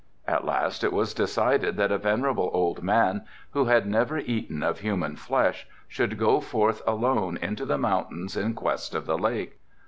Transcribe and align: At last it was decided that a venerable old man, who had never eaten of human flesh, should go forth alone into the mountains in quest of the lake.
At 0.27 0.45
last 0.45 0.83
it 0.83 0.91
was 0.93 1.13
decided 1.13 1.77
that 1.77 1.91
a 1.91 1.97
venerable 1.99 2.49
old 2.53 2.81
man, 2.81 3.23
who 3.51 3.65
had 3.65 3.85
never 3.85 4.17
eaten 4.17 4.63
of 4.63 4.79
human 4.79 5.15
flesh, 5.15 5.67
should 5.87 6.17
go 6.17 6.39
forth 6.39 6.81
alone 6.87 7.37
into 7.37 7.67
the 7.67 7.77
mountains 7.77 8.35
in 8.35 8.55
quest 8.55 8.95
of 8.95 9.05
the 9.05 9.15
lake. 9.19 9.59